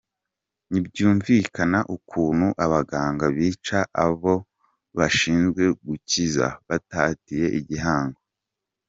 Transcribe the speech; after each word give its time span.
Ntibyumvikana 0.69 1.79
ukuntu 1.95 2.47
abaganga 2.65 3.25
bica 3.37 3.79
abo 4.05 4.33
bashinzwe 4.97 5.63
gukiza, 5.85 6.47
batatiye 6.67 7.47
igihango. 7.59 8.21